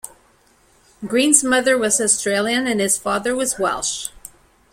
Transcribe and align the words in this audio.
Green's 1.05 1.43
mother 1.43 1.77
was 1.77 2.01
Australian 2.01 2.65
and 2.65 2.79
his 2.81 2.97
father 2.97 3.35
was 3.35 3.59
Welsh. 3.59 4.09